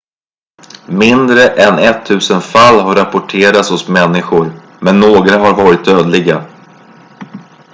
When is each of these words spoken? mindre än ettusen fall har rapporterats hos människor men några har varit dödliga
mindre 0.87 1.47
än 1.49 1.79
ettusen 1.79 2.41
fall 2.41 2.79
har 2.79 2.95
rapporterats 2.95 3.69
hos 3.69 3.87
människor 3.87 4.51
men 4.81 4.99
några 4.99 5.37
har 5.37 5.55
varit 5.63 5.85
dödliga 5.85 6.45